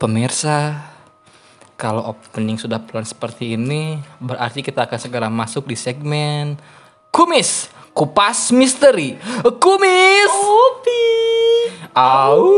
Pemirsa, 0.00 0.80
kalau 1.76 2.00
opening 2.16 2.56
sudah 2.56 2.80
pelan 2.80 3.04
seperti 3.04 3.52
ini, 3.52 4.00
berarti 4.16 4.64
kita 4.64 4.88
akan 4.88 4.96
segera 4.96 5.28
masuk 5.28 5.68
di 5.68 5.76
segmen 5.76 6.56
Kumis, 7.12 7.68
Kupas 7.92 8.48
Misteri. 8.48 9.20
Kumis. 9.60 10.32
Kopi. 10.32 11.04
Au. 11.92 12.48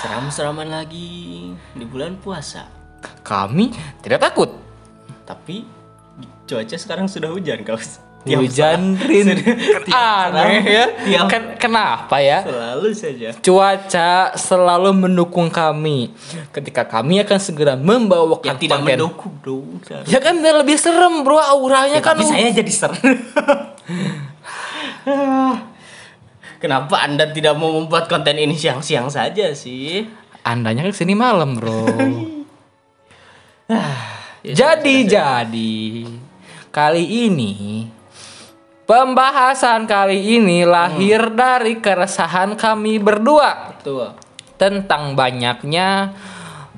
Seram-seraman 0.00 0.72
lagi 0.72 1.52
di 1.52 1.84
bulan 1.84 2.16
puasa. 2.16 2.64
Kami 3.28 3.76
tidak 4.00 4.24
takut. 4.24 4.56
Tapi 5.28 5.68
cuaca 6.48 6.76
sekarang 6.80 7.12
sudah 7.12 7.28
hujan, 7.28 7.60
Kaus. 7.60 8.03
Hujan 8.24 8.96
rin. 8.98 9.36
Aneh 9.86 10.64
ya. 10.64 10.84
Tiap- 10.96 11.28
Ken- 11.28 11.52
kenapa 11.56 12.16
ya? 12.18 12.40
Selalu 12.40 12.88
saja. 12.90 13.28
Cuaca 13.36 14.12
selalu 14.32 14.90
mendukung 14.98 15.48
kami 15.48 16.08
ketika 16.50 16.84
kami 16.84 17.20
akan 17.20 17.36
segera 17.36 17.74
membawakan 17.74 18.48
Yang 18.48 18.60
tidak 18.62 18.78
konten. 18.80 18.96
mendukung 18.96 19.34
dong. 19.40 19.68
Ya 20.04 20.18
kan 20.18 20.40
lebih 20.40 20.74
serem 20.74 21.20
bro 21.20 21.36
auranya 21.36 22.00
kan 22.00 22.16
Tapi 22.16 22.24
saya 22.24 22.48
jadi 22.50 22.72
serem. 22.72 22.96
Kenapa 26.56 26.96
Anda 26.98 27.28
tidak 27.28 27.54
mau 27.54 27.76
membuat 27.76 28.08
konten 28.08 28.34
ini 28.34 28.56
siang-siang 28.56 29.08
saja 29.08 29.52
sih? 29.52 30.08
Andanya 30.42 30.80
kan 30.82 30.92
ke 30.92 30.98
sini 30.98 31.12
malam 31.12 31.56
bro 31.56 31.84
Ya, 34.44 34.52
Jadi 34.54 35.04
jadi 35.04 36.04
Kali 36.68 37.04
ini 37.28 37.84
Pembahasan 38.84 39.88
kali 39.88 40.36
ini 40.36 40.68
lahir 40.68 41.32
dari 41.32 41.80
keresahan 41.80 42.52
kami 42.52 43.00
berdua 43.00 43.80
Tuh. 43.80 44.12
Tentang 44.60 45.16
banyaknya 45.16 46.12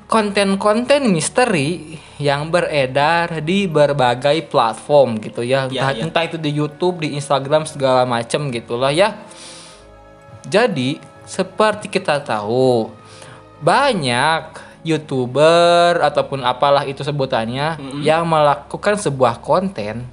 konten-konten 0.07 1.11
misteri 1.11 1.99
yang 2.15 2.47
beredar 2.47 3.43
di 3.43 3.67
berbagai 3.67 4.47
platform 4.47 5.19
gitu 5.19 5.43
ya, 5.43 5.67
Ya, 5.67 5.83
entah, 5.83 5.91
ya. 5.91 6.03
entah 6.07 6.23
itu 6.23 6.39
di 6.39 6.51
YouTube, 6.55 7.03
di 7.03 7.19
Instagram 7.19 7.67
segala 7.67 8.07
macem 8.07 8.55
gitulah 8.55 8.95
ya. 8.95 9.19
Jadi 10.47 11.03
seperti 11.27 11.91
kita 11.91 12.23
tahu 12.23 12.87
banyak 13.59 14.63
youtuber 14.87 15.99
ataupun 15.99 16.39
apalah 16.47 16.87
itu 16.87 17.03
sebutannya 17.03 17.99
yang 17.99 18.23
melakukan 18.23 18.95
sebuah 18.95 19.43
konten 19.43 20.07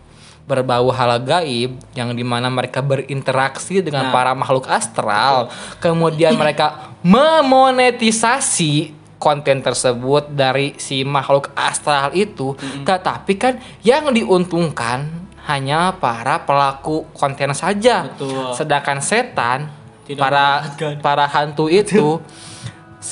berbau 0.45 0.92
hal 0.92 1.17
gaib 1.25 1.73
yang 1.97 2.12
di 2.12 2.20
mana 2.20 2.53
mereka 2.53 2.84
berinteraksi 2.84 3.81
dengan 3.81 4.09
Nah. 4.09 4.12
para 4.12 4.37
makhluk 4.37 4.69
astral 4.69 5.48
kemudian 5.81 6.37
mereka 6.37 6.92
memonetisasi 7.00 8.92
konten 9.17 9.65
tersebut 9.65 10.28
dari 10.28 10.77
si 10.77 11.00
makhluk 11.00 11.48
astral 11.56 12.12
itu 12.12 12.53
tetapi 12.84 13.33
kan 13.41 13.56
yang 13.81 14.12
diuntungkan 14.12 15.09
hanya 15.45 15.97
para 15.97 16.45
pelaku 16.45 17.09
konten 17.17 17.56
saja 17.56 18.12
Betul. 18.12 18.53
sedangkan 18.53 19.00
setan 19.00 19.72
Tidak 20.05 20.20
para 20.20 20.69
mendapatkan. 20.69 21.00
para 21.00 21.25
hantu 21.25 21.72
itu 21.72 22.20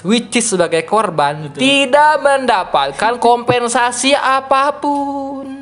which 0.05 0.37
is 0.37 0.49
sebagai 0.49 0.85
korban 0.85 1.49
tidak 1.57 2.21
mendapatkan 2.21 3.17
kompensasi 3.17 4.13
apa 4.13 4.77
pun 4.77 5.62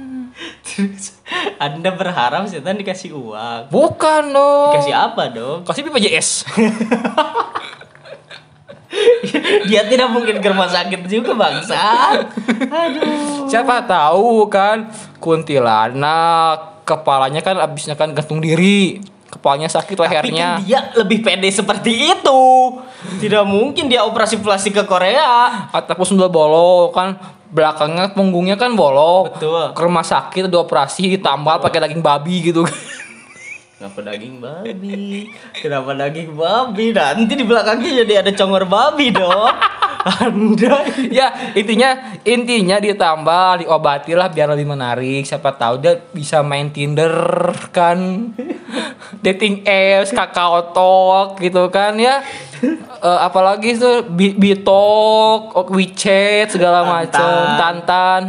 Anda 1.58 1.92
berharap 1.92 2.46
setan 2.46 2.76
dikasih 2.76 3.12
uang. 3.12 3.68
bukan 3.68 4.22
dong 4.30 4.72
Dikasih 4.72 4.94
apa 4.94 5.28
dong? 5.28 5.62
kasih 5.62 5.82
BPJS 5.84 6.28
Dia 9.70 9.86
tidak 9.86 10.10
mungkin 10.10 10.42
ke 10.42 10.48
rumah 10.50 10.66
sakit 10.66 11.06
juga 11.06 11.30
bangsa. 11.30 11.78
Aduh. 12.66 13.46
siapa 13.46 13.86
tahu 13.86 14.50
kan 14.50 14.90
kuntilanak 15.22 16.82
kepalanya 16.82 17.38
kan 17.38 17.54
abisnya 17.56 17.94
kan 17.94 18.10
gantung 18.10 18.42
diri 18.42 18.98
kepalanya 19.30 19.70
sakit 19.70 19.94
Tapi 19.94 20.10
lehernya 20.10 20.58
kan 20.58 20.66
dia 20.66 20.80
lebih 20.98 21.22
pede 21.22 21.54
seperti 21.54 22.10
itu. 22.10 22.42
Tidak 23.22 23.46
mungkin 23.46 23.86
dia 23.86 24.02
operasi 24.02 24.42
plastik 24.42 24.74
ke 24.74 24.82
Korea. 24.82 25.70
ataupun 25.70 26.02
sundel 26.04 26.26
bolong 26.28 26.90
kan 26.90 27.14
belakangnya 27.50 28.14
punggungnya 28.14 28.54
kan 28.54 28.72
bolong 28.78 29.34
Betul. 29.34 29.74
ke 29.74 29.80
rumah 29.82 30.06
sakit 30.06 30.46
dioperasi 30.46 31.18
ditambal 31.18 31.58
pakai 31.58 31.86
daging 31.86 32.02
babi 32.02 32.50
gitu 32.50 32.64
Kenapa 33.80 34.12
daging 34.12 34.44
babi? 34.44 35.32
Kenapa 35.56 35.96
daging 35.96 36.36
babi? 36.36 36.92
Nanti 36.92 37.32
di 37.32 37.48
belakangnya 37.48 38.04
jadi 38.04 38.20
ada 38.20 38.28
congor 38.36 38.68
babi 38.68 39.08
dong. 39.08 39.48
Anda. 40.24 40.84
ya 41.12 41.52
intinya 41.52 42.20
intinya 42.24 42.80
ditambah 42.80 43.64
diobati 43.64 44.16
lah 44.16 44.32
biar 44.32 44.52
lebih 44.56 44.68
menarik 44.72 45.28
siapa 45.28 45.52
tahu 45.52 45.76
dia 45.80 46.00
bisa 46.12 46.40
main 46.40 46.72
Tinder 46.72 47.52
kan 47.68 48.32
dating 49.24 49.60
apps 49.68 50.16
kakao 50.16 50.72
talk 50.72 51.36
gitu 51.40 51.68
kan 51.68 52.00
ya 52.00 52.24
Eh, 52.60 53.18
apalagi 53.18 53.72
tuh 53.74 54.04
Bi- 54.04 54.36
bitok 54.36 55.56
WeChat 55.66 56.52
segala 56.52 56.84
macam 56.84 57.56
tantan. 57.56 58.22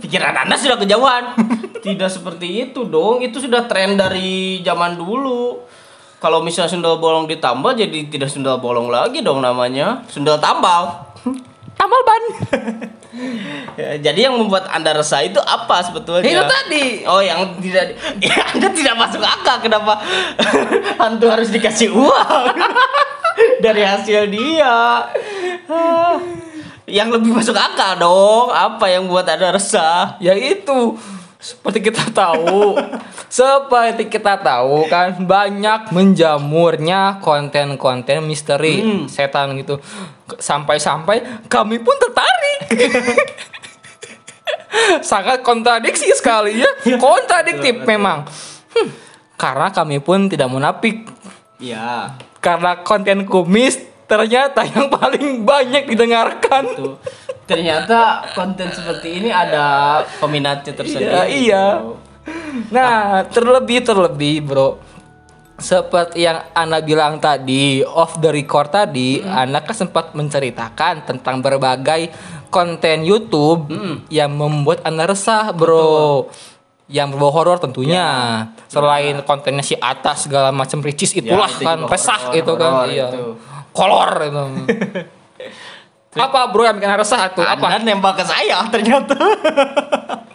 Pikiran 0.00 0.34
Anda 0.34 0.56
sudah 0.56 0.80
kejauhan. 0.80 1.24
Tidak 1.84 2.08
seperti 2.08 2.66
itu 2.66 2.84
dong. 2.84 3.20
Itu 3.20 3.40
sudah 3.40 3.64
tren 3.64 3.94
dari 3.94 4.60
zaman 4.60 4.96
dulu. 4.96 5.60
Kalau 6.16 6.40
misalnya 6.40 6.68
sundal 6.68 7.00
bolong 7.00 7.24
ditambal 7.24 7.72
jadi 7.72 8.04
tidak 8.04 8.28
sundal 8.28 8.60
bolong 8.60 8.92
lagi 8.92 9.24
dong 9.24 9.40
namanya. 9.40 10.04
Sundal 10.04 10.36
tambal. 10.36 11.08
tambal 11.78 12.00
ban 12.04 12.24
Ya, 13.74 13.98
jadi 13.98 14.30
yang 14.30 14.38
membuat 14.38 14.70
Anda 14.70 14.94
resah 14.94 15.18
itu 15.20 15.40
apa 15.40 15.82
sebetulnya? 15.82 16.22
itu 16.22 16.44
tadi 16.46 16.84
Oh, 17.02 17.18
yang 17.18 17.58
tidak 17.58 17.98
ya, 18.22 18.36
Anda 18.54 18.70
tidak 18.70 18.94
masuk 18.94 19.18
akal 19.18 19.58
kenapa 19.58 19.98
hantu 20.94 21.26
harus 21.26 21.50
dikasih 21.50 21.90
uang 21.90 22.54
dari 23.60 23.82
hasil 23.82 24.26
dia. 24.26 25.06
Ah, 25.68 26.16
Yang 26.84 27.20
lebih 27.20 27.30
masuk 27.32 27.54
akal 27.54 27.94
dong. 27.96 28.50
Apa 28.50 28.90
yang 28.90 29.06
buat 29.06 29.22
Anda 29.22 29.54
resah? 29.54 30.18
ya 30.18 30.34
itu. 30.34 30.98
Seperti 31.38 31.80
kita 31.86 32.10
tahu. 32.10 32.76
Seperti 33.30 34.10
kita 34.10 34.36
tahu 34.36 34.84
kan 34.84 35.14
banyak 35.16 35.88
menjamurnya 35.88 37.22
konten-konten 37.22 38.26
misteri 38.26 38.82
Hmm. 38.82 39.06
setan 39.06 39.54
gitu. 39.54 39.78
Sampai-sampai 40.28 41.46
kami 41.46 41.78
pun 41.78 41.94
tertarik. 41.96 42.60
Sangat 45.02 45.40
kontradiksi 45.40 46.10
sekali 46.10 46.60
ya. 46.60 46.70
Kontradiktif 46.96 47.84
memang. 47.84 48.26
Hmm, 48.70 48.88
karena 49.34 49.70
kami 49.70 49.98
pun 49.98 50.26
tidak 50.26 50.46
munafik. 50.46 51.06
Ya, 51.56 52.16
karena 52.40 52.80
konten 52.80 53.28
kumis 53.28 53.78
ternyata 54.10 54.66
yang 54.66 54.90
paling 54.90 55.46
banyak 55.46 55.86
didengarkan 55.86 56.64
tuh. 56.74 56.94
Ternyata 57.46 58.30
konten 58.34 58.70
seperti 58.74 59.22
ini 59.22 59.30
ada 59.30 60.00
peminatnya 60.18 60.74
tersendiri. 60.74 61.14
Iya, 61.14 61.22
iya. 61.30 61.66
Nah, 62.70 63.26
terlebih 63.30 63.82
terlebih, 63.82 64.42
Bro. 64.42 64.78
Seperti 65.60 66.24
yang 66.24 66.40
Ana 66.56 66.80
bilang 66.80 67.20
tadi, 67.20 67.84
off 67.84 68.16
the 68.22 68.32
record 68.32 68.72
tadi, 68.72 69.20
Ana 69.20 69.60
kan 69.60 69.76
sempat 69.76 70.16
menceritakan 70.16 71.04
tentang 71.04 71.44
berbagai 71.44 72.08
konten 72.48 73.04
YouTube 73.04 73.68
yang 74.08 74.32
membuat 74.34 74.82
Ana 74.86 75.10
resah, 75.10 75.50
Bro. 75.52 76.30
Yang 76.90 77.06
berbau 77.14 77.30
horor 77.30 77.62
tentunya. 77.62 78.04
Selain 78.66 79.22
kontennya 79.22 79.62
si 79.62 79.78
atas 79.78 80.26
segala 80.26 80.50
macam 80.50 80.82
ricis 80.82 81.14
itulah 81.14 81.46
itu 81.46 81.62
kan 81.62 81.86
resah 81.86 82.20
horor, 82.28 82.40
itu 82.42 82.52
kan. 82.58 82.70
Iya. 82.90 83.06
itu. 83.14 83.24
Kolor 83.70 84.10
itu. 84.26 84.42
Apa 86.18 86.50
bro 86.50 86.66
yang 86.66 86.74
bikin 86.74 86.90
resah 86.90 87.30
tuh? 87.30 87.46
Apa? 87.46 87.78
Anda 87.78 87.94
nembak 87.94 88.18
ke 88.18 88.24
saya 88.26 88.66
ternyata. 88.66 89.14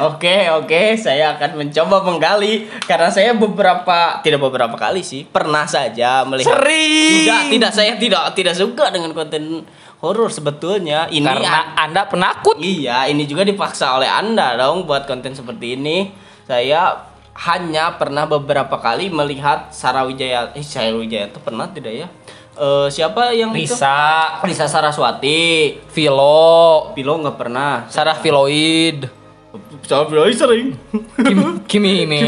Oke, 0.00 0.46
oke, 0.54 0.94
saya 0.94 1.34
akan 1.34 1.66
mencoba 1.66 2.06
menggali 2.06 2.70
karena 2.86 3.10
saya 3.10 3.34
beberapa 3.34 4.22
tidak 4.22 4.38
beberapa 4.38 4.78
kali 4.78 5.02
sih, 5.02 5.26
pernah 5.26 5.66
saja 5.66 6.22
melihat 6.22 6.54
Sering. 6.54 7.26
Tidak, 7.26 7.42
tidak 7.50 7.72
saya 7.74 7.92
tidak 7.98 8.22
tidak 8.38 8.54
suka 8.54 8.94
dengan 8.94 9.10
konten 9.10 9.66
horor 10.00 10.32
sebetulnya. 10.32 11.06
Ini 11.08 11.24
Karena 11.24 11.76
Anda 11.76 12.08
penakut. 12.08 12.56
Iya, 12.58 13.06
ini 13.08 13.28
juga 13.28 13.44
dipaksa 13.44 14.00
oleh 14.00 14.08
Anda 14.08 14.56
dong 14.56 14.88
buat 14.88 15.04
konten 15.04 15.36
seperti 15.36 15.76
ini. 15.76 16.10
Saya 16.48 17.06
hanya 17.46 17.96
pernah 17.96 18.26
beberapa 18.26 18.76
kali 18.80 19.08
melihat 19.08 19.70
Sarawijaya, 19.70 20.52
eh 20.52 20.64
Sarawijaya 20.64 21.30
itu 21.30 21.40
pernah 21.40 21.70
tidak 21.70 21.94
ya? 21.94 22.08
Eh, 22.60 22.88
siapa 22.92 23.32
yang 23.32 23.56
itu? 23.56 23.72
Risa, 23.72 24.36
Risa 24.44 24.66
Saraswati. 24.68 25.80
Vilo, 25.94 26.92
Pilo 26.92 27.14
nggak 27.22 27.36
pernah. 27.38 27.88
Sarah 27.88 28.18
Filoid. 28.18 29.08
Sabi 29.82 30.30
sering. 30.36 30.76
Kim, 31.18 31.38
Kimime. 31.66 32.20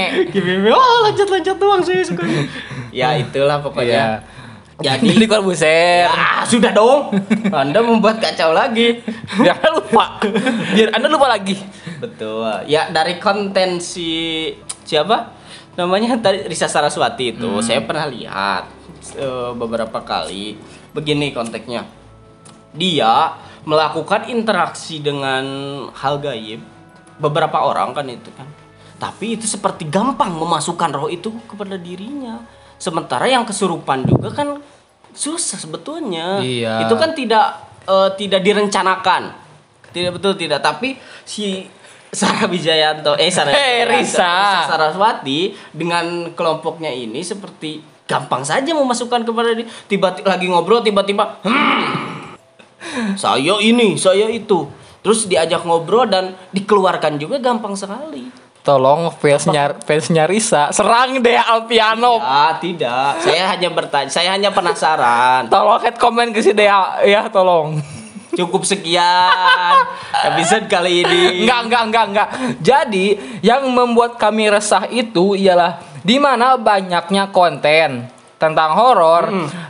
Kimi, 0.32 0.66
oh 0.72 0.96
lanjut-lanjut 1.06 1.56
doang 1.60 1.82
sih 1.84 2.02
suka. 2.02 2.24
ya 2.98 3.14
itulah 3.14 3.62
pokoknya. 3.62 4.24
Iya. 4.24 4.33
Jadi 4.82 5.06
Jadi 5.06 5.26
Corbuzier. 5.30 6.10
Ah, 6.10 6.42
sudah 6.42 6.74
dong. 6.74 7.14
Anda 7.54 7.78
membuat 7.78 8.18
kacau 8.18 8.50
lagi. 8.50 8.98
Biar 9.38 9.54
Anda 9.62 9.70
lupa. 9.78 10.18
Biar 10.74 10.90
Anda 10.90 11.06
lupa 11.06 11.26
lagi. 11.30 11.54
Betul. 12.02 12.66
Ya 12.66 12.90
dari 12.90 13.22
konten 13.22 13.78
si 13.78 14.50
siapa? 14.82 15.30
Namanya 15.78 16.18
tadi 16.18 16.46
Risa 16.46 16.66
Saraswati 16.66 17.34
itu 17.34 17.62
saya 17.62 17.82
pernah 17.82 18.10
lihat 18.10 18.66
eh, 19.14 19.50
beberapa 19.54 20.02
kali. 20.02 20.58
Begini 20.90 21.30
konteksnya. 21.30 21.86
Dia 22.74 23.38
melakukan 23.62 24.26
interaksi 24.26 24.98
dengan 24.98 25.44
hal 25.94 26.18
gaib 26.18 26.58
beberapa 27.22 27.62
orang 27.62 27.94
kan 27.94 28.06
itu 28.10 28.30
kan. 28.34 28.46
Tapi 28.98 29.38
itu 29.38 29.46
seperti 29.46 29.86
gampang 29.86 30.34
memasukkan 30.34 30.90
roh 30.94 31.10
itu 31.10 31.30
kepada 31.46 31.78
dirinya. 31.78 32.42
Sementara 32.84 33.24
yang 33.24 33.48
kesurupan 33.48 34.04
juga 34.04 34.28
kan 34.28 34.60
susah 35.16 35.56
sebetulnya. 35.56 36.44
Iya. 36.44 36.84
Itu 36.84 37.00
kan 37.00 37.16
tidak 37.16 37.64
eh, 37.88 38.10
tidak 38.20 38.44
direncanakan. 38.44 39.32
Tidak 39.88 40.12
betul 40.12 40.36
tidak, 40.36 40.60
tapi 40.60 41.00
si 41.24 41.64
Sarah 42.12 42.44
Wijayanto 42.44 43.16
eh 43.16 43.32
Sarah 43.32 43.56
Wijayanto, 43.56 43.88
Risa. 43.88 44.34
Saraswati 44.68 45.56
dengan 45.72 46.34
kelompoknya 46.36 46.92
ini 46.92 47.24
seperti 47.24 47.80
gampang 48.04 48.44
saja 48.44 48.68
memasukkan 48.76 49.24
kepada 49.24 49.56
dia. 49.56 49.64
Tiba-tiba 49.88 50.28
lagi 50.28 50.46
ngobrol 50.52 50.84
tiba-tiba 50.84 51.40
"Hmm, 51.40 52.36
saya 53.16 53.56
ini, 53.64 53.96
saya 53.96 54.28
itu. 54.28 54.68
Terus 55.00 55.24
diajak 55.24 55.64
ngobrol 55.64 56.04
dan 56.04 56.36
dikeluarkan 56.52 57.16
juga 57.16 57.40
gampang 57.40 57.72
sekali. 57.72 58.43
Tolong 58.64 59.12
fansnya 59.20 59.76
fansnya 59.84 60.24
Risa 60.24 60.72
serang 60.72 61.20
deh 61.20 61.36
Alpiano. 61.36 62.16
Ah, 62.16 62.56
tidak. 62.56 63.20
Saya 63.20 63.52
hanya 63.52 63.68
bertanya, 63.68 64.08
saya 64.08 64.32
hanya 64.32 64.56
penasaran. 64.56 65.52
Tolong 65.52 65.84
head 65.84 66.00
comment 66.00 66.32
ke 66.32 66.40
si 66.40 66.56
Dea 66.56 67.04
ya 67.04 67.28
tolong. 67.28 67.76
Cukup 68.32 68.64
sekian 68.64 69.76
episode 70.32 70.64
kali 70.64 71.04
ini. 71.04 71.44
Enggak, 71.44 71.60
enggak, 71.68 71.82
enggak, 71.86 72.04
enggak. 72.08 72.28
Jadi, 72.58 73.06
yang 73.44 73.68
membuat 73.68 74.18
kami 74.18 74.50
resah 74.50 74.90
itu 74.90 75.38
ialah 75.38 75.78
di 76.02 76.16
mana 76.18 76.58
banyaknya 76.58 77.30
konten 77.30 78.10
tentang 78.40 78.70
horor, 78.76 79.24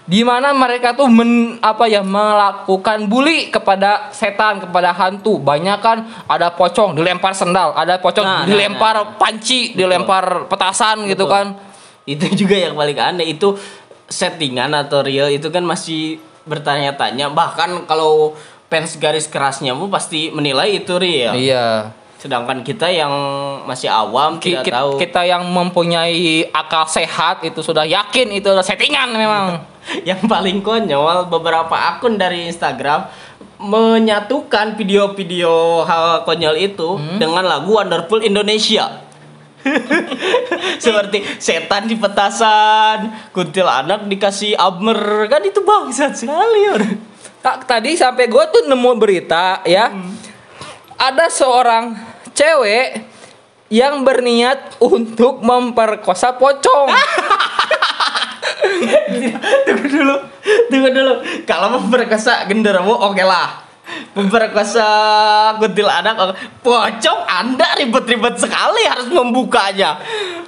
di 0.04 0.20
mana 0.20 0.52
mereka 0.52 0.92
tuh 0.92 1.08
men, 1.08 1.56
apa 1.58 1.88
ya 1.88 2.04
melakukan 2.04 3.08
bully 3.08 3.48
kepada 3.48 4.12
setan, 4.12 4.60
kepada 4.60 4.92
hantu. 4.92 5.40
Banyak 5.40 5.78
kan 5.80 5.98
ada 6.28 6.52
pocong 6.52 6.92
dilempar 6.92 7.32
sendal, 7.32 7.72
ada 7.72 7.96
pocong 7.96 8.20
Nah, 8.20 8.44
nah, 8.44 8.46
dilempar 8.46 9.16
panci, 9.16 9.72
dilempar 9.72 10.44
petasan 10.46 11.08
gitu 11.08 11.24
kan. 11.24 11.56
itu 12.04 12.28
juga 12.36 12.52
yang 12.52 12.76
paling 12.76 13.00
aneh. 13.00 13.32
Itu 13.32 13.56
settingan 14.04 14.76
atau 14.76 15.00
real 15.00 15.32
itu 15.32 15.48
kan 15.48 15.64
masih 15.64 16.20
bertanya-tanya. 16.44 17.32
Bahkan 17.32 17.88
kalau 17.88 18.36
fans 18.68 18.98
garis 18.98 19.24
kerasnya 19.24 19.72
pun 19.72 19.88
pasti 19.88 20.28
menilai 20.28 20.76
itu 20.76 20.96
real. 20.96 21.32
Iya. 21.32 21.94
sedangkan 22.14 22.64
kita 22.64 22.88
yang 22.88 23.12
masih 23.68 23.92
awam 23.92 24.40
Ki- 24.40 24.56
tidak 24.56 24.64
ki- 24.64 24.72
tahu. 24.72 24.90
Kita 24.96 25.28
yang 25.28 25.44
mempunyai 25.44 26.48
akal 26.50 26.88
sehat 26.88 27.44
itu 27.44 27.60
sudah 27.60 27.84
yakin 27.84 28.32
itu 28.32 28.48
adalah 28.48 28.64
settingan 28.64 29.12
memang. 29.12 29.60
yang 30.08 30.24
paling 30.24 30.64
konyol 30.64 31.28
beberapa 31.28 31.72
akun 31.96 32.16
dari 32.16 32.48
Instagram 32.48 33.08
menyatukan 33.60 34.76
video-video 34.76 35.84
hal 35.86 36.26
konyol 36.28 36.56
itu 36.58 36.98
Hmm? 36.98 37.16
dengan 37.16 37.44
lagu 37.46 37.72
Wonderful 37.72 38.20
Indonesia. 38.20 39.00
Seperti 40.84 41.24
setan 41.40 41.88
di 41.88 41.96
petasan, 41.96 43.32
kuntilanak 43.32 44.04
dikasih 44.04 44.60
abmer 44.60 45.24
kan 45.32 45.40
itu 45.40 45.64
bangsat 45.64 46.12
sekali. 46.12 46.68
Tak 47.40 47.64
tadi 47.64 47.96
sampai 47.96 48.28
gue 48.28 48.44
tuh 48.52 48.68
nemu 48.68 48.92
berita 49.00 49.64
ya. 49.64 49.88
Ada 51.00 51.32
seorang 51.32 51.96
cewek 52.36 53.08
yang 53.72 54.04
berniat 54.04 54.76
untuk 54.84 55.40
memperkosa 55.40 56.36
pocong. 56.36 56.92
tunggu 59.66 59.86
dulu, 59.88 60.16
tunggu 60.70 60.88
dulu. 60.90 61.14
Kalau 61.44 61.78
memperkosa 61.78 62.46
genderuwo 62.48 62.94
oke 63.10 63.24
lah. 63.24 63.64
Memperkosa 64.16 64.88
kuntilanak 65.60 66.16
oke. 66.16 66.34
Pocong 66.64 67.20
Anda 67.28 67.76
ribet-ribet 67.76 68.40
sekali 68.40 68.82
harus 68.88 69.08
membukanya. 69.12 70.00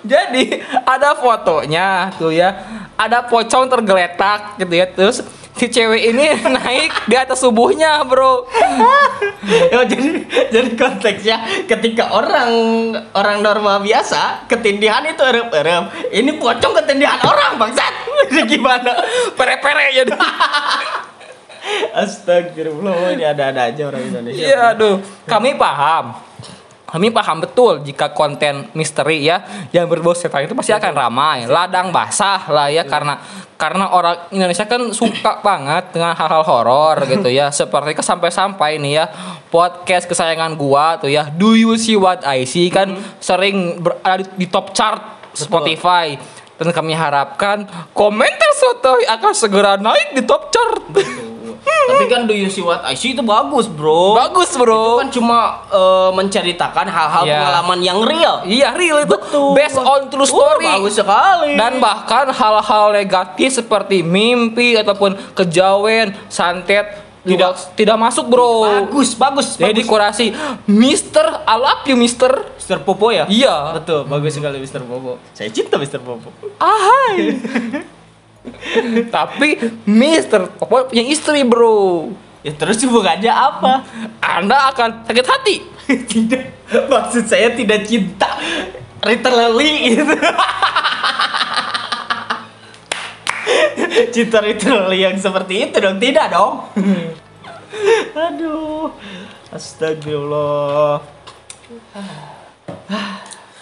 Jadi 0.06 0.62
ada 0.86 1.18
fotonya 1.18 2.14
tuh 2.16 2.32
ya. 2.32 2.54
Ada 2.96 3.28
pocong 3.28 3.68
tergeletak 3.68 4.56
gitu 4.56 4.74
ya. 4.74 4.86
Terus 4.88 5.20
si 5.56 5.66
cewek 5.72 6.12
ini 6.12 6.24
naik 6.56 7.08
di 7.08 7.16
atas 7.16 7.40
tubuhnya, 7.40 8.04
Bro. 8.04 8.46
Ya, 9.46 9.82
jadi 9.88 10.26
jadi 10.52 10.70
konteksnya 10.76 11.66
ketika 11.66 12.12
orang 12.12 12.50
orang 13.16 13.40
normal 13.42 13.82
biasa 13.82 14.46
ketindihan 14.46 15.02
itu 15.06 15.22
erem-erem. 15.24 15.90
Ini 16.12 16.38
pocong 16.38 16.72
ketindihan 16.82 17.18
orang 17.24 17.58
bangsat. 17.60 18.05
Gimana? 18.52 18.92
Pere-pere 19.34 19.86
jadi. 20.02 20.12
Astagfirullah 21.96 23.18
ini 23.18 23.24
ada-ada 23.26 23.70
aja 23.70 23.82
orang 23.90 24.02
Indonesia. 24.06 24.46
Iya, 24.46 24.76
aduh. 24.76 25.02
Kami 25.26 25.58
paham. 25.58 26.14
Kami 26.86 27.10
paham 27.10 27.42
betul 27.42 27.82
jika 27.82 28.14
konten 28.14 28.70
misteri 28.70 29.26
ya 29.26 29.42
yang 29.74 29.90
berbau 29.90 30.14
setan 30.14 30.46
itu 30.46 30.54
pasti 30.54 30.70
akan 30.70 30.94
ramai, 30.94 31.42
ladang 31.50 31.90
basah 31.90 32.46
lah 32.46 32.70
ya 32.70 32.86
karena 32.86 33.18
karena 33.58 33.90
orang 33.90 34.30
Indonesia 34.30 34.62
kan 34.70 34.94
suka 34.94 35.42
banget 35.42 35.90
dengan 35.90 36.14
hal-hal 36.14 36.46
horor 36.46 37.02
gitu 37.10 37.26
ya. 37.26 37.50
Seperti 37.50 37.90
ke 37.90 38.06
sampai-sampai 38.06 38.78
nih 38.78 39.02
ya 39.02 39.04
podcast 39.50 40.06
kesayangan 40.06 40.54
gua 40.54 40.94
tuh 41.02 41.10
ya 41.10 41.26
Do 41.26 41.58
You 41.58 41.74
See 41.74 41.98
What 41.98 42.22
I 42.22 42.46
See 42.46 42.70
kan 42.70 42.94
sering 43.18 43.82
berada 43.82 44.22
di, 44.22 44.30
di 44.38 44.46
top 44.46 44.70
chart 44.70 45.02
Spotify 45.34 46.14
dan 46.56 46.68
kami 46.70 46.92
harapkan 46.92 47.64
komentar 47.92 48.52
sotoy 48.54 49.04
akan 49.06 49.32
segera 49.32 49.76
naik 49.76 50.12
di 50.12 50.22
top 50.22 50.48
chart. 50.48 50.80
Tapi 51.86 52.04
kan 52.06 52.26
do 52.26 52.34
you 52.34 52.46
see 52.46 52.60
what 52.60 52.82
I 52.82 52.94
see 52.94 53.12
itu 53.12 53.22
bagus, 53.22 53.66
Bro. 53.66 54.14
Bagus, 54.16 54.50
Itu 54.50 54.58
Bro. 54.58 54.98
kan 54.98 55.08
cuma 55.08 55.38
eh, 55.68 56.10
menceritakan 56.12 56.82
hal-hal 56.84 57.22
Iya. 57.22 57.34
pengalaman 57.36 57.78
yang 57.80 57.98
real. 58.02 58.42
Iya 58.42 58.74
real 58.74 59.02
itu 59.02 59.14
based 59.52 59.78
on 59.78 60.08
true 60.08 60.20
Oh, 60.20 60.26
story. 60.26 60.66
bagus 60.66 60.94
sekali. 60.94 61.54
Dan 61.54 61.78
bahkan 61.78 62.26
hal-hal 62.28 62.90
negatif 62.92 63.54
seperti 63.54 64.02
mimpi 64.02 64.74
ataupun 64.74 65.14
kejawen, 65.32 66.10
santet 66.26 67.05
tidak 67.26 67.50
tidak 67.74 67.96
masuk, 67.98 68.24
Bro. 68.30 68.50
bagus, 68.64 69.18
bagus. 69.18 69.48
Jadi 69.58 69.82
bagus. 69.82 69.90
kurasi 69.90 70.26
Mister, 70.70 71.26
I 71.42 71.54
love 71.58 71.82
you 71.90 71.98
Mister. 71.98 72.30
Mr. 72.54 72.78
Popo 72.86 73.10
ya? 73.10 73.26
Iya. 73.26 73.82
Betul, 73.82 74.06
bagus 74.06 74.38
sekali 74.38 74.62
Mr. 74.62 74.86
Popo. 74.86 75.18
Saya 75.34 75.50
cinta 75.50 75.76
Mr. 75.76 75.98
Popo. 76.00 76.30
Ahai. 76.62 77.34
Tapi 79.16 79.48
Mister 79.84 80.46
Popo 80.54 80.86
punya 80.86 81.02
istri, 81.02 81.42
Bro. 81.42 82.14
Ya 82.46 82.54
terus 82.54 82.78
hubungannya 82.86 83.30
apa? 83.34 83.82
Anda 84.22 84.70
akan 84.70 85.02
sakit 85.10 85.26
hati. 85.26 85.56
tidak 86.10 86.56
maksud 86.90 87.24
saya 87.30 87.54
tidak 87.54 87.86
cinta 87.86 88.26
literally 89.06 89.94
itu 89.94 90.02
cinta 94.08 94.38
literally 94.40 95.02
yang 95.02 95.16
seperti 95.16 95.66
itu 95.66 95.76
dong. 95.76 95.96
Tidak 95.96 96.26
dong. 96.28 96.54
Aduh. 98.26 98.92
Astagfirullah. 99.48 101.00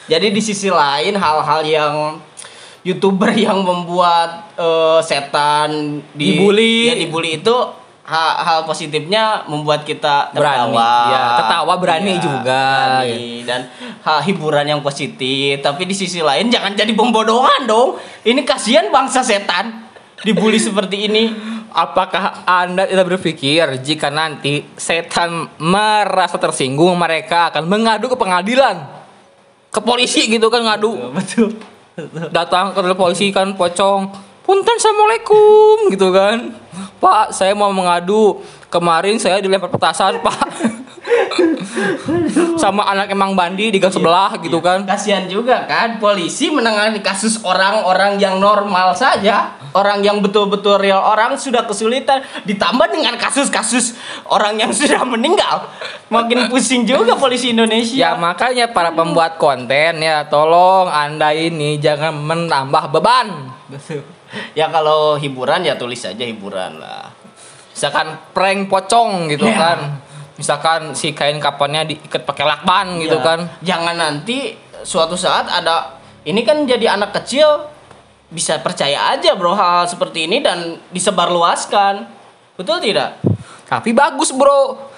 Jadi 0.04 0.26
di 0.30 0.40
sisi 0.40 0.68
lain 0.68 1.16
hal-hal 1.16 1.60
yang 1.64 1.94
youtuber 2.84 3.32
yang 3.46 3.64
membuat 3.64 4.52
eh, 4.54 5.00
setan 5.00 6.00
di- 6.12 6.36
Dibully. 6.36 6.76
ya 6.88 6.94
dibully 6.94 7.40
itu 7.40 7.56
ha- 8.04 8.36
hal 8.44 8.68
positifnya 8.68 9.48
membuat 9.48 9.88
kita 9.88 10.28
Berani. 10.30 10.76
tertawa. 10.76 10.92
Ya, 11.08 11.22
ketawa 11.40 11.74
berani 11.80 12.14
juga. 12.20 12.64
berani. 13.00 13.48
dan 13.48 13.60
ha, 14.04 14.20
hiburan 14.20 14.66
yang 14.68 14.80
positif. 14.84 15.64
Tapi 15.64 15.88
di 15.88 15.96
sisi 15.96 16.20
lain 16.20 16.52
jangan 16.52 16.76
jadi 16.76 16.92
pembodohan 16.92 17.64
dong. 17.64 17.96
Ini 18.20 18.44
kasihan 18.44 18.92
bangsa 18.92 19.24
setan 19.24 19.83
dibully 20.22 20.62
seperti 20.62 21.10
ini 21.10 21.24
Apakah 21.74 22.46
Anda 22.46 22.86
tidak 22.86 23.18
berpikir 23.18 23.66
jika 23.82 24.06
nanti 24.06 24.62
setan 24.78 25.50
merasa 25.58 26.38
tersinggung 26.38 26.94
mereka 26.94 27.50
akan 27.50 27.66
mengadu 27.66 28.06
ke 28.06 28.14
pengadilan? 28.14 28.78
Ke 29.74 29.82
polisi 29.82 30.30
gitu 30.30 30.46
kan 30.54 30.62
ngadu. 30.62 31.10
betul 31.18 31.58
Datang 32.30 32.78
ke 32.78 32.94
polisi 32.94 33.34
kan 33.34 33.58
pocong. 33.58 34.06
Punten 34.46 34.78
assalamualaikum 34.78 35.90
gitu 35.90 36.14
kan. 36.14 36.54
Pak, 37.02 37.34
saya 37.34 37.58
mau 37.58 37.74
mengadu. 37.74 38.38
Kemarin 38.70 39.18
saya 39.18 39.42
dilempar 39.42 39.66
petasan, 39.66 40.22
Pak. 40.22 40.46
Sama 42.56 42.86
anak 42.86 43.12
emang 43.12 43.36
bandi 43.36 43.68
di 43.68 43.78
gang 43.78 43.92
sebelah 43.92 44.32
gitu 44.40 44.58
kan. 44.58 44.88
Kasihan 44.88 45.28
juga 45.28 45.68
kan 45.68 46.00
polisi 46.00 46.48
menangani 46.48 47.00
kasus 47.00 47.40
orang-orang 47.42 48.16
yang 48.16 48.40
normal 48.40 48.96
saja, 48.96 49.52
orang 49.72 50.00
yang 50.00 50.20
betul-betul 50.20 50.80
real 50.80 51.00
orang 51.00 51.36
sudah 51.36 51.68
kesulitan 51.68 52.24
ditambah 52.44 52.88
dengan 52.88 53.20
kasus-kasus 53.20 53.96
orang 54.26 54.56
yang 54.56 54.72
sudah 54.80 55.04
meninggal. 55.04 55.68
Makin 56.08 56.48
pusing 56.48 56.84
juga 56.84 57.16
polisi 57.16 57.50
Ya 57.50 57.52
Indonesia. 57.52 58.08
makanya 58.16 58.70
para 58.70 58.88
pembuat 58.88 59.36
konten 59.36 60.00
ya 60.00 60.24
tolong 60.24 60.88
anda 60.88 61.34
ini 61.34 61.76
jangan 61.76 62.14
menambah 62.14 62.88
beban. 62.90 63.52
Ya 64.56 64.66
kalau 64.66 65.14
hiburan 65.14 65.62
ya 65.62 65.76
tulis 65.76 66.02
aja 66.02 66.24
hiburan 66.24 66.80
lah. 66.80 67.10
Misalkan 67.74 68.14
prank 68.30 68.70
pocong 68.70 69.26
gitu 69.28 69.46
Ya. 69.46 69.58
kan. 69.58 69.78
Misalkan 70.34 70.98
si 70.98 71.14
kain 71.14 71.38
kapannya 71.38 71.94
diikat 71.94 72.26
pakai 72.26 72.42
lakban 72.42 72.98
gitu 72.98 73.18
Ya, 73.18 73.22
kan. 73.22 73.38
Jangan 73.62 73.94
nanti 73.94 74.58
suatu 74.82 75.14
saat 75.14 75.46
ada 75.46 75.96
ini 76.26 76.42
kan 76.42 76.66
jadi 76.66 76.98
anak 76.98 77.14
kecil 77.22 77.70
bisa 78.28 78.58
percaya 78.58 79.14
aja 79.14 79.38
bro 79.38 79.54
hal 79.54 79.86
seperti 79.86 80.26
ini 80.26 80.42
dan 80.42 80.82
disebarluaskan. 80.90 82.10
Betul 82.58 82.82
tidak? 82.82 83.22
Tapi 83.70 83.94
bagus 83.94 84.34
bro 84.34 84.90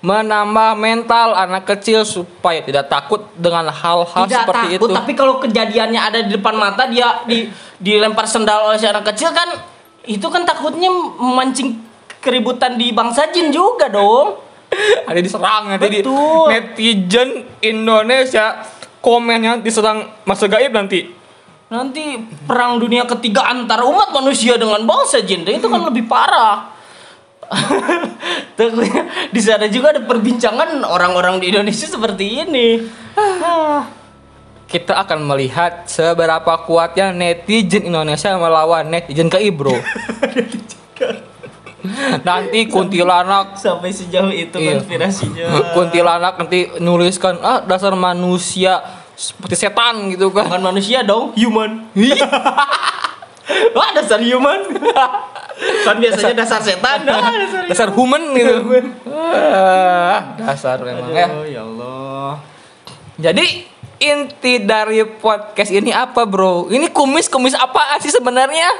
menambah 0.00 0.80
mental 0.80 1.36
anak 1.36 1.68
kecil 1.76 2.08
supaya 2.08 2.64
tidak 2.64 2.88
takut 2.88 3.20
dengan 3.36 3.68
hal-hal 3.68 4.24
Tidak 4.24 4.48
seperti 4.48 4.68
takut, 4.80 4.88
itu. 4.88 4.96
tapi 4.96 5.12
kalau 5.12 5.34
kejadiannya 5.44 6.00
ada 6.00 6.18
di 6.24 6.40
depan 6.40 6.56
mata 6.56 6.88
dia 6.88 7.20
di 7.28 7.52
dilempar 7.76 8.24
sendal 8.24 8.72
oleh 8.72 8.80
si 8.80 8.88
anak 8.88 9.04
kecil 9.12 9.28
kan 9.36 9.60
itu 10.08 10.24
kan 10.32 10.48
takutnya 10.48 10.88
memancing 11.20 11.76
keributan 12.16 12.80
di 12.80 12.96
bangsa 12.96 13.28
jin 13.28 13.52
juga 13.52 13.92
dong. 13.92 14.40
Ada 15.06 15.18
diserang 15.18 15.74
nanti 15.74 15.86
di 15.90 16.00
netizen 16.46 17.42
Indonesia 17.58 18.62
komennya 19.02 19.58
diserang 19.58 20.22
masa 20.22 20.46
gaib 20.46 20.70
nanti. 20.70 21.10
Nanti 21.70 22.18
perang 22.46 22.82
dunia 22.82 23.06
ketiga 23.06 23.46
antar 23.46 23.86
umat 23.86 24.10
manusia 24.10 24.58
dengan 24.58 24.82
bangsa 24.82 25.22
jin 25.22 25.46
itu 25.46 25.66
kan 25.70 25.82
lebih 25.86 26.06
parah. 26.10 26.74
Di 29.34 29.40
sana 29.42 29.66
juga 29.66 29.90
ada 29.90 30.02
perbincangan 30.06 30.86
orang-orang 30.86 31.42
di 31.42 31.50
Indonesia 31.50 31.90
seperti 31.90 32.46
ini. 32.46 32.78
Kita 34.70 35.02
akan 35.02 35.26
melihat 35.26 35.90
seberapa 35.90 36.62
kuatnya 36.62 37.10
netizen 37.10 37.90
Indonesia 37.90 38.38
melawan 38.38 38.86
netizen 38.86 39.26
gaib, 39.26 39.58
Bro. 39.58 39.74
nanti 42.20 42.66
kuntilanak 42.66 43.56
Sampai 43.56 43.90
sejauh 43.90 44.30
itu 44.30 44.56
Iya. 44.56 44.78
konspirasinya. 44.80 45.44
kuntilanak 45.76 46.34
nanti 46.36 46.68
nuliskan 46.78 47.40
ah 47.40 47.60
dasar 47.62 47.92
manusia 47.94 48.80
seperti 49.14 49.68
setan 49.68 50.08
gitu 50.12 50.32
kan. 50.32 50.48
Bukan 50.48 50.64
manusia 50.64 51.04
dong, 51.04 51.36
human. 51.36 51.84
Wah, 53.76 53.90
dasar 53.92 54.22
human. 54.22 54.60
kan 55.86 55.96
biasanya 56.00 56.46
dasar 56.46 56.60
setan. 56.62 57.04
Ah, 57.04 57.34
dasar 57.36 57.62
dasar 57.68 57.88
human 57.92 58.32
gitu. 58.32 58.54
Ah, 59.10 60.38
dasar 60.40 60.80
memang 60.80 61.12
ya. 61.12 61.26
Aduh, 61.28 61.44
ya 61.44 61.62
Allah. 61.66 62.32
Jadi 63.20 63.68
inti 64.00 64.64
dari 64.64 65.04
podcast 65.04 65.68
ini 65.68 65.92
apa, 65.92 66.24
Bro? 66.24 66.72
Ini 66.72 66.88
kumis-kumis 66.88 67.52
apa 67.52 68.00
sih 68.00 68.08
sebenarnya? 68.08 68.72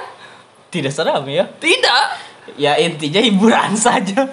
Tidak 0.70 0.88
seram 0.88 1.26
ya? 1.28 1.44
Tidak. 1.60 2.29
Ya 2.56 2.76
intinya 2.76 3.20
hiburan 3.20 3.72
saja. 3.88 4.28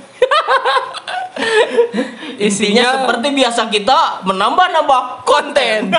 Intinya 2.38 2.42
Isinya- 2.42 2.94
seperti 3.02 3.28
biasa 3.34 3.62
kita 3.68 4.22
menambah-nambah 4.24 5.02
konten. 5.24 5.94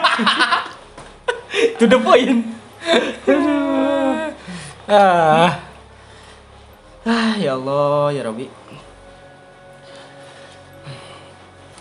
to 1.78 1.84
the 1.84 1.98
point. 1.98 2.42
Ah, 4.88 5.60
Ah, 7.02 7.32
ya 7.40 7.56
Allah, 7.56 8.12
ya 8.12 8.20
Robi. 8.22 8.44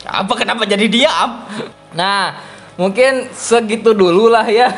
Apa 0.07 0.34
kenapa 0.39 0.63
jadi 0.63 0.88
diam? 0.88 1.43
Nah, 1.91 2.31
mungkin 2.77 3.27
segitu 3.34 3.91
dulu 3.91 4.29
lah 4.29 4.46
ya. 4.46 4.69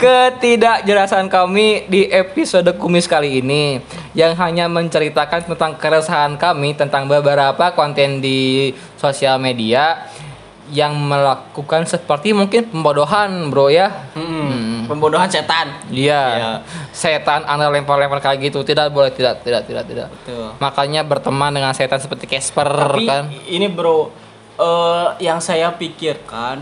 Ketidakjelasan 0.00 1.28
kami 1.28 1.86
di 1.86 2.08
episode 2.08 2.72
kumis 2.80 3.04
kali 3.04 3.40
ini 3.44 3.78
yang 4.16 4.34
hanya 4.38 4.66
menceritakan 4.66 5.46
tentang 5.54 5.76
keresahan 5.76 6.34
kami 6.40 6.74
tentang 6.74 7.06
beberapa 7.06 7.72
konten 7.76 8.18
di 8.18 8.72
sosial 8.96 9.36
media 9.38 10.08
yang 10.70 10.94
melakukan 10.94 11.82
seperti 11.82 12.30
mungkin 12.30 12.70
pembodohan, 12.70 13.50
Bro 13.50 13.74
ya. 13.74 13.90
Hmm, 14.14 14.86
Pembodohan 14.86 15.26
setan. 15.26 15.66
Iya. 15.90 16.22
Iya. 16.38 16.50
Setan 16.94 17.42
anda 17.42 17.66
lempar-lempar 17.66 18.22
kayak 18.22 18.38
gitu 18.50 18.62
tidak 18.62 18.94
boleh 18.94 19.10
tidak 19.10 19.42
tidak 19.42 19.66
tidak 19.66 19.84
tidak. 19.90 20.08
Betul. 20.14 20.54
Makanya 20.62 21.02
berteman 21.02 21.50
dengan 21.50 21.74
setan 21.74 21.98
seperti 21.98 22.30
Casper 22.30 22.70
Tapi 22.70 23.02
kan. 23.06 23.26
ini 23.50 23.66
bro, 23.66 24.14
eh, 24.60 25.08
yang 25.20 25.40
saya 25.40 25.72
pikirkan 25.72 26.60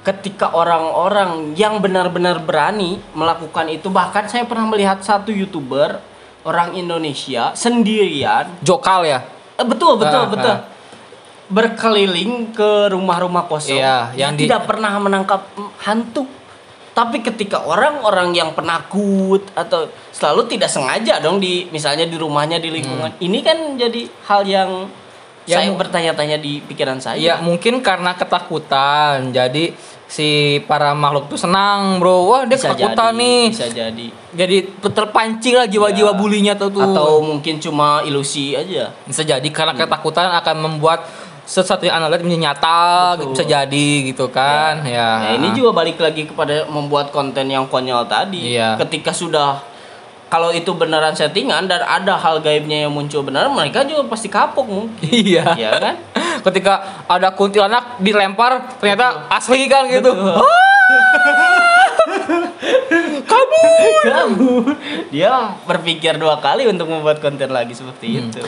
ketika 0.00 0.52
orang-orang 0.52 1.52
yang 1.52 1.80
benar-benar 1.80 2.38
berani 2.38 2.96
melakukan 3.12 3.68
itu 3.68 3.88
bahkan 3.88 4.24
saya 4.24 4.44
pernah 4.44 4.64
melihat 4.64 5.00
satu 5.00 5.28
youtuber 5.30 6.00
orang 6.42 6.72
Indonesia 6.74 7.52
sendirian 7.52 8.48
Jokal 8.60 9.04
ya. 9.04 9.20
Eh, 9.54 9.64
betul 9.64 9.96
betul 9.96 10.22
Ah, 10.22 10.30
betul 10.30 10.54
ah. 10.54 10.60
berkeliling 11.48 12.52
ke 12.52 12.88
rumah-rumah 12.88 13.44
kosong 13.46 13.74
Iya, 13.74 14.12
yang 14.14 14.32
di- 14.32 14.44
tidak 14.44 14.64
pernah 14.64 14.92
menangkap 14.98 15.48
hantu 15.80 16.28
tapi 16.92 17.22
ketika 17.22 17.62
orang-orang 17.62 18.34
yang 18.34 18.50
penakut 18.52 19.46
atau 19.52 19.86
selalu 20.10 20.50
tidak 20.50 20.66
sengaja 20.66 21.18
dong 21.18 21.38
di 21.38 21.70
misalnya 21.70 22.02
di 22.04 22.18
rumahnya 22.18 22.58
di 22.58 22.68
lingkungan 22.68 23.14
ini 23.18 23.38
kan 23.40 23.56
jadi 23.74 24.02
hal 24.26 24.42
yang 24.42 24.70
Hmm. 24.84 25.06
Ya, 25.48 25.64
saya 25.64 25.72
bertanya-tanya 25.72 26.36
di 26.36 26.60
pikiran 26.60 27.00
saya. 27.00 27.16
Iya 27.16 27.34
mungkin 27.40 27.80
karena 27.80 28.12
ketakutan. 28.12 29.32
Jadi 29.32 29.72
si 30.04 30.28
para 30.64 30.92
makhluk 30.92 31.28
tuh 31.28 31.40
senang 31.40 31.96
bro. 31.96 32.28
Wah 32.28 32.44
dia 32.44 32.56
bisa 32.56 32.76
ketakutan 32.76 33.12
jadi, 33.12 33.20
nih. 33.20 33.42
bisa 33.48 33.66
jadi. 33.68 34.06
Jadi 34.36 34.56
terpancing 34.84 35.54
lah 35.56 35.64
jiwa-jiwa 35.64 36.12
Ya. 36.12 36.16
bulinya 36.16 36.52
tuh 36.52 36.68
tuh. 36.68 36.84
Atau 36.84 37.24
mungkin 37.24 37.56
cuma 37.58 38.04
ilusi 38.04 38.52
aja. 38.52 38.92
Bisa 39.04 39.24
jadi 39.24 39.48
karena 39.48 39.72
Hmm. 39.72 39.80
ketakutan 39.82 40.28
akan 40.36 40.56
membuat 40.60 41.00
sesuatu 41.48 41.88
yang 41.88 41.96
anda 41.96 42.12
lihat 42.12 42.20
menjadi 42.20 42.44
nyata 42.44 43.16
gitu, 43.16 43.32
bisa 43.32 43.44
jadi 43.48 43.88
gitu 44.12 44.28
kan. 44.28 44.84
Ya, 44.84 45.32
Nah, 45.32 45.32
ini 45.32 45.56
juga 45.56 45.72
balik 45.72 45.96
lagi 45.96 46.28
kepada 46.28 46.68
membuat 46.68 47.08
konten 47.08 47.48
yang 47.48 47.64
konyol 47.64 48.04
tadi. 48.04 48.52
Iya. 48.52 48.76
Ketika 48.76 49.16
sudah 49.16 49.64
kalau 50.28 50.48
itu 50.50 50.68
beneran 50.70 51.12
settingan 51.12 51.64
dan 51.64 51.80
ada 51.80 52.14
hal 52.14 52.38
gaibnya 52.38 52.84
yang 52.84 52.92
muncul 52.92 53.20
beneran, 53.20 53.50
mereka 53.50 53.82
juga 53.82 54.04
pasti 54.06 54.28
kapok 54.28 54.64
mungkin. 54.64 55.08
iya 55.24 55.52
Iya 55.52 55.70
kan? 55.76 55.94
ketika 56.46 56.74
ada 57.04 57.28
kuntilanak 57.30 57.98
dilempar 57.98 58.78
ternyata 58.78 59.26
asli 59.28 59.66
kan 59.66 59.84
gitu 59.86 60.08
Betul. 60.08 60.38
kamu 63.24 63.62
Kamu 64.00 64.50
dia 65.08 65.32
berpikir 65.64 66.14
dua 66.14 66.38
kali 66.38 66.64
untuk 66.64 66.86
membuat 66.86 67.18
konten 67.18 67.50
lagi 67.50 67.74
seperti 67.74 68.06
Hmm. 68.14 68.28
itu. 68.28 68.42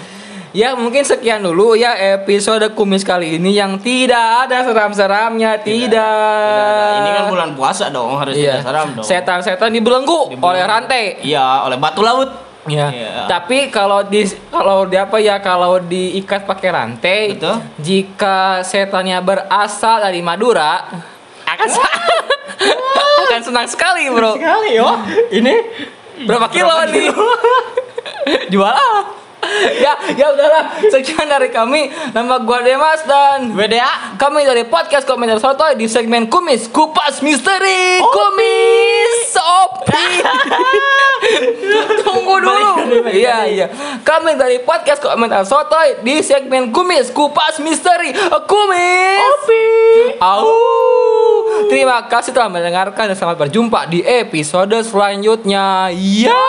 Ya 0.51 0.75
mungkin 0.75 1.01
sekian 1.01 1.41
dulu 1.41 1.79
ya 1.79 1.95
episode 2.19 2.75
kumis 2.75 3.01
kali 3.01 3.39
ini 3.39 3.55
yang 3.55 3.79
tidak 3.79 4.19
ada 4.45 4.67
seram-seramnya 4.67 5.63
tidak. 5.63 5.95
Tidak. 5.95 6.99
Ini 6.99 7.11
kan 7.15 7.25
bulan 7.31 7.51
puasa 7.55 7.87
dong, 7.87 8.19
harus 8.19 8.35
Iya. 8.35 8.59
tidak 8.59 8.63
seram 8.67 8.89
dong. 8.93 9.05
Setan-setan 9.07 9.71
dibelenggu 9.71 10.35
Dibelenggu. 10.35 10.51
oleh 10.51 10.63
rantai. 10.65 11.05
Iya, 11.23 11.63
oleh 11.65 11.79
batu 11.79 12.03
laut. 12.03 12.31
Ya. 12.67 12.91
Iya. 12.91 13.25
Tapi 13.25 13.71
kalau 13.71 14.03
di 14.03 14.21
kalau 14.51 14.85
di 14.85 14.95
apa 14.95 15.17
ya 15.17 15.39
kalau 15.39 15.79
diikat 15.79 16.45
pakai 16.45 16.69
rantai, 16.69 17.21
Betul. 17.33 17.57
jika 17.79 18.61
setannya 18.61 19.23
berasal 19.23 20.03
dari 20.03 20.19
Madura, 20.19 20.83
akan 21.47 21.69
akan 23.25 23.41
senang 23.41 23.65
sekali, 23.65 24.11
Bro. 24.11 24.35
Sekali 24.35 24.71
yo. 24.75 24.91
Ini 25.31 25.55
Berapa 26.21 26.53
kilo 26.53 26.75
nih? 26.91 27.09
Jual 28.53 28.75
ah. 28.77 29.10
ya, 29.85 29.93
ya 30.17 30.27
udahlah. 30.33 30.65
Sekian 30.89 31.29
dari 31.29 31.53
kami. 31.53 31.93
Nama 32.13 32.41
gua 32.43 32.65
Demas 32.65 33.05
dan 33.05 33.53
BDA 33.53 34.17
kami 34.17 34.45
dari 34.45 34.65
podcast 34.67 35.05
komentar 35.05 35.41
sotoy 35.41 35.77
di 35.77 35.87
segmen 35.87 36.27
kumis 36.29 36.69
kupas 36.69 37.21
misteri. 37.21 38.01
Kumis 38.01 39.37
opi. 39.37 40.05
Tunggu 42.05 42.35
dulu. 42.41 42.73
Iya 43.11 43.39
iya. 43.49 43.67
Kami 44.03 44.37
dari 44.37 44.63
podcast 44.65 45.01
komentar 45.05 45.45
sotoy 45.45 46.01
di 46.05 46.25
segmen 46.25 46.73
kumis 46.73 47.13
kupas 47.13 47.61
misteri. 47.61 48.13
Kumis 48.49 49.21
opi. 49.21 49.65
Au. 50.21 50.49
Terima 51.69 52.03
kasih 52.09 52.33
telah 52.33 52.49
mendengarkan 52.49 53.13
dan 53.13 53.17
selamat 53.17 53.47
berjumpa 53.47 53.87
di 53.93 54.01
episode 54.01 54.75
selanjutnya. 54.81 55.93
Ya 55.93 56.43